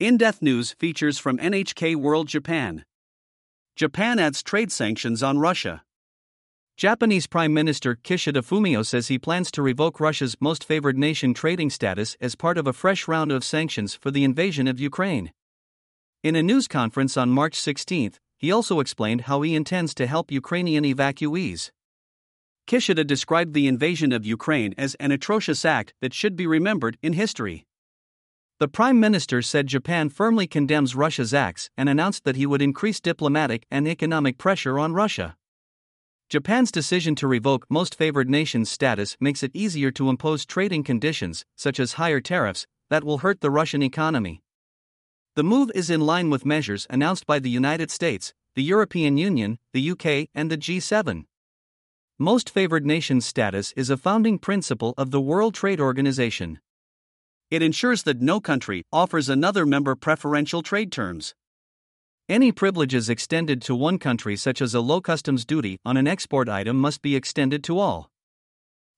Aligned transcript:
In 0.00 0.16
Depth 0.16 0.40
News 0.40 0.72
features 0.78 1.18
from 1.18 1.36
NHK 1.36 1.94
World 1.94 2.26
Japan. 2.26 2.86
Japan 3.76 4.18
adds 4.18 4.42
trade 4.42 4.72
sanctions 4.72 5.22
on 5.22 5.38
Russia. 5.38 5.82
Japanese 6.78 7.26
Prime 7.26 7.52
Minister 7.52 7.96
Kishida 7.96 8.42
Fumio 8.42 8.82
says 8.82 9.08
he 9.08 9.18
plans 9.18 9.50
to 9.50 9.60
revoke 9.60 10.00
Russia's 10.00 10.38
most 10.40 10.64
favored 10.64 10.96
nation 10.96 11.34
trading 11.34 11.68
status 11.68 12.16
as 12.18 12.34
part 12.34 12.56
of 12.56 12.66
a 12.66 12.72
fresh 12.72 13.08
round 13.08 13.30
of 13.30 13.44
sanctions 13.44 13.94
for 13.94 14.10
the 14.10 14.24
invasion 14.24 14.66
of 14.66 14.80
Ukraine. 14.80 15.32
In 16.22 16.34
a 16.34 16.42
news 16.42 16.66
conference 16.66 17.18
on 17.18 17.28
March 17.28 17.56
16, 17.56 18.12
he 18.38 18.50
also 18.50 18.80
explained 18.80 19.28
how 19.28 19.42
he 19.42 19.54
intends 19.54 19.94
to 19.96 20.06
help 20.06 20.32
Ukrainian 20.32 20.84
evacuees. 20.84 21.72
Kishida 22.66 23.06
described 23.06 23.52
the 23.52 23.68
invasion 23.68 24.12
of 24.12 24.24
Ukraine 24.24 24.74
as 24.78 24.94
an 24.94 25.12
atrocious 25.12 25.66
act 25.66 25.92
that 26.00 26.14
should 26.14 26.36
be 26.36 26.46
remembered 26.46 26.96
in 27.02 27.12
history. 27.12 27.66
The 28.60 28.68
Prime 28.68 29.00
Minister 29.00 29.40
said 29.40 29.68
Japan 29.68 30.10
firmly 30.10 30.46
condemns 30.46 30.94
Russia's 30.94 31.32
acts 31.32 31.70
and 31.78 31.88
announced 31.88 32.24
that 32.24 32.36
he 32.36 32.44
would 32.44 32.60
increase 32.60 33.00
diplomatic 33.00 33.64
and 33.70 33.88
economic 33.88 34.36
pressure 34.36 34.78
on 34.78 34.92
Russia. 34.92 35.38
Japan's 36.28 36.70
decision 36.70 37.14
to 37.14 37.26
revoke 37.26 37.64
most 37.70 37.94
favored 37.94 38.28
nations 38.28 38.70
status 38.70 39.16
makes 39.18 39.42
it 39.42 39.50
easier 39.54 39.90
to 39.92 40.10
impose 40.10 40.44
trading 40.44 40.84
conditions, 40.84 41.46
such 41.56 41.80
as 41.80 41.94
higher 41.94 42.20
tariffs, 42.20 42.66
that 42.90 43.02
will 43.02 43.24
hurt 43.24 43.40
the 43.40 43.50
Russian 43.50 43.82
economy. 43.82 44.42
The 45.36 45.42
move 45.42 45.70
is 45.74 45.88
in 45.88 46.02
line 46.02 46.28
with 46.28 46.44
measures 46.44 46.86
announced 46.90 47.26
by 47.26 47.38
the 47.38 47.48
United 47.48 47.90
States, 47.90 48.34
the 48.56 48.62
European 48.62 49.16
Union, 49.16 49.58
the 49.72 49.90
UK, 49.90 50.28
and 50.34 50.50
the 50.50 50.58
G7. 50.58 51.24
Most 52.18 52.50
favored 52.50 52.84
nations 52.84 53.24
status 53.24 53.72
is 53.74 53.88
a 53.88 53.96
founding 53.96 54.38
principle 54.38 54.92
of 54.98 55.12
the 55.12 55.20
World 55.22 55.54
Trade 55.54 55.80
Organization. 55.80 56.60
It 57.50 57.62
ensures 57.62 58.04
that 58.04 58.20
no 58.20 58.40
country 58.40 58.84
offers 58.92 59.28
another 59.28 59.66
member 59.66 59.96
preferential 59.96 60.62
trade 60.62 60.92
terms. 60.92 61.34
Any 62.28 62.52
privileges 62.52 63.08
extended 63.08 63.60
to 63.62 63.74
one 63.74 63.98
country, 63.98 64.36
such 64.36 64.62
as 64.62 64.72
a 64.72 64.80
low 64.80 65.00
customs 65.00 65.44
duty 65.44 65.80
on 65.84 65.96
an 65.96 66.06
export 66.06 66.48
item, 66.48 66.76
must 66.76 67.02
be 67.02 67.16
extended 67.16 67.64
to 67.64 67.80
all. 67.80 68.08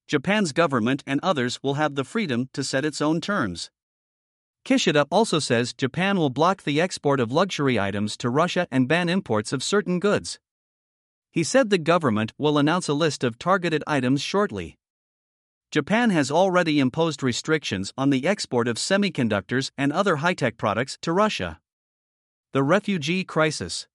Japan's 0.07 0.51
government 0.51 1.03
and 1.07 1.19
others 1.23 1.59
will 1.63 1.75
have 1.75 1.95
the 1.95 2.03
freedom 2.03 2.49
to 2.53 2.63
set 2.63 2.85
its 2.85 3.01
own 3.01 3.21
terms. 3.21 3.71
Kishida 4.63 5.07
also 5.09 5.39
says 5.39 5.73
Japan 5.73 6.17
will 6.17 6.29
block 6.29 6.61
the 6.61 6.79
export 6.79 7.19
of 7.19 7.31
luxury 7.31 7.79
items 7.79 8.15
to 8.17 8.29
Russia 8.29 8.67
and 8.69 8.87
ban 8.87 9.09
imports 9.09 9.51
of 9.51 9.63
certain 9.63 9.99
goods. 9.99 10.39
He 11.31 11.43
said 11.43 11.71
the 11.71 11.79
government 11.79 12.33
will 12.37 12.59
announce 12.59 12.87
a 12.87 12.93
list 12.93 13.23
of 13.23 13.39
targeted 13.39 13.83
items 13.87 14.21
shortly. 14.21 14.77
Japan 15.73 16.11
has 16.11 16.29
already 16.29 16.79
imposed 16.79 17.23
restrictions 17.23 17.91
on 17.97 18.11
the 18.11 18.27
export 18.27 18.67
of 18.67 18.75
semiconductors 18.77 19.71
and 19.75 19.91
other 19.91 20.17
high 20.17 20.35
tech 20.35 20.55
products 20.55 20.99
to 21.01 21.11
Russia. 21.11 21.59
The 22.51 22.61
refugee 22.61 23.23
crisis. 23.23 23.87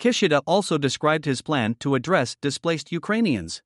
Kishida 0.00 0.42
also 0.48 0.78
described 0.78 1.26
his 1.26 1.42
plan 1.42 1.76
to 1.78 1.94
address 1.94 2.34
displaced 2.42 2.90
Ukrainians. 2.90 3.62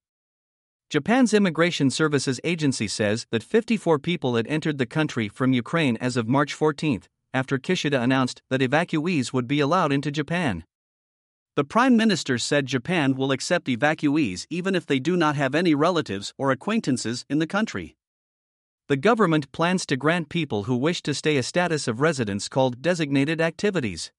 Japan's 0.90 1.32
Immigration 1.32 1.88
Services 1.88 2.40
Agency 2.44 2.88
says 2.88 3.24
that 3.30 3.42
54 3.42 3.98
people 4.00 4.36
had 4.36 4.46
entered 4.46 4.76
the 4.76 4.84
country 4.84 5.30
from 5.30 5.54
Ukraine 5.54 5.96
as 6.02 6.18
of 6.18 6.28
March 6.28 6.52
14, 6.52 7.04
after 7.32 7.56
Kishida 7.56 8.02
announced 8.02 8.42
that 8.50 8.60
evacuees 8.60 9.32
would 9.32 9.48
be 9.48 9.60
allowed 9.60 9.92
into 9.92 10.10
Japan. 10.10 10.62
The 11.56 11.62
Prime 11.64 11.96
Minister 11.96 12.36
said 12.36 12.66
Japan 12.66 13.14
will 13.14 13.30
accept 13.30 13.68
evacuees 13.68 14.44
even 14.50 14.74
if 14.74 14.86
they 14.86 14.98
do 14.98 15.16
not 15.16 15.36
have 15.36 15.54
any 15.54 15.72
relatives 15.72 16.34
or 16.36 16.50
acquaintances 16.50 17.24
in 17.30 17.38
the 17.38 17.46
country. 17.46 17.96
The 18.88 18.96
government 18.96 19.52
plans 19.52 19.86
to 19.86 19.96
grant 19.96 20.28
people 20.28 20.64
who 20.64 20.76
wish 20.76 21.00
to 21.02 21.14
stay 21.14 21.36
a 21.36 21.44
status 21.44 21.86
of 21.86 22.00
residence 22.00 22.48
called 22.48 22.82
designated 22.82 23.40
activities. 23.40 24.10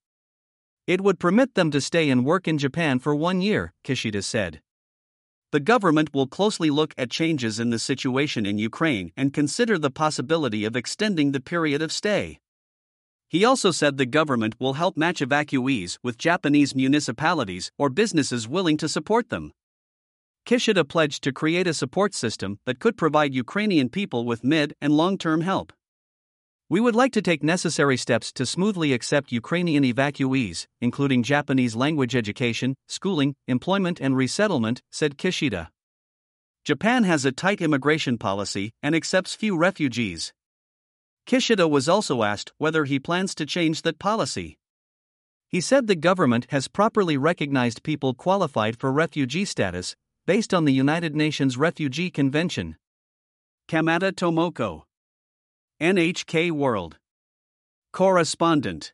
It 0.87 1.01
would 1.01 1.19
permit 1.19 1.55
them 1.55 1.71
to 1.71 1.81
stay 1.81 2.09
and 2.09 2.23
work 2.23 2.47
in 2.47 2.57
Japan 2.57 2.99
for 2.99 3.13
one 3.13 3.41
year, 3.41 3.73
Kishida 3.83 4.23
said. 4.23 4.61
The 5.51 5.59
government 5.59 6.13
will 6.13 6.27
closely 6.27 6.69
look 6.69 6.93
at 6.97 7.11
changes 7.11 7.59
in 7.59 7.69
the 7.69 7.79
situation 7.79 8.45
in 8.45 8.57
Ukraine 8.59 9.11
and 9.17 9.33
consider 9.33 9.77
the 9.77 9.91
possibility 9.91 10.63
of 10.63 10.77
extending 10.77 11.33
the 11.33 11.41
period 11.41 11.81
of 11.81 11.91
stay. 11.91 12.39
He 13.27 13.43
also 13.43 13.71
said 13.71 13.97
the 13.97 14.05
government 14.05 14.55
will 14.59 14.73
help 14.73 14.95
match 14.95 15.19
evacuees 15.19 15.97
with 16.03 16.17
Japanese 16.17 16.75
municipalities 16.75 17.71
or 17.77 17.89
businesses 17.89 18.47
willing 18.47 18.77
to 18.77 18.89
support 18.89 19.29
them. 19.29 19.51
Kishida 20.45 20.87
pledged 20.87 21.23
to 21.23 21.31
create 21.31 21.65
a 21.65 21.73
support 21.73 22.13
system 22.13 22.59
that 22.65 22.79
could 22.79 22.97
provide 22.97 23.33
Ukrainian 23.33 23.89
people 23.89 24.25
with 24.25 24.43
mid 24.43 24.75
and 24.79 24.93
long 24.93 25.17
term 25.17 25.41
help. 25.41 25.73
We 26.69 26.79
would 26.79 26.95
like 26.95 27.11
to 27.13 27.21
take 27.21 27.43
necessary 27.43 27.97
steps 27.97 28.31
to 28.33 28.45
smoothly 28.45 28.93
accept 28.93 29.31
Ukrainian 29.31 29.83
evacuees, 29.83 30.65
including 30.81 31.21
Japanese 31.21 31.75
language 31.75 32.15
education, 32.15 32.75
schooling, 32.87 33.35
employment, 33.47 33.99
and 33.99 34.15
resettlement, 34.15 34.81
said 34.91 35.17
Kishida. 35.17 35.69
Japan 36.63 37.03
has 37.03 37.25
a 37.25 37.31
tight 37.31 37.61
immigration 37.61 38.17
policy 38.17 38.71
and 38.81 38.95
accepts 38.95 39.35
few 39.35 39.55
refugees. 39.55 40.33
Kishida 41.25 41.67
was 41.67 41.89
also 41.89 42.23
asked 42.23 42.53
whether 42.57 42.85
he 42.85 42.99
plans 42.99 43.33
to 43.35 43.45
change 43.45 43.81
that 43.81 43.99
policy. 43.99 44.57
He 45.47 45.59
said 45.59 45.87
the 45.87 45.95
government 45.95 46.47
has 46.49 46.67
properly 46.67 47.17
recognized 47.17 47.83
people 47.83 48.13
qualified 48.13 48.79
for 48.79 48.91
refugee 48.91 49.45
status, 49.45 49.95
based 50.25 50.53
on 50.53 50.65
the 50.65 50.73
United 50.73 51.15
Nations 51.15 51.57
Refugee 51.57 52.11
Convention. 52.11 52.77
Kamada 53.67 54.11
Tomoko, 54.11 54.83
NHK 55.81 56.51
World 56.51 56.97
Correspondent 57.91 58.93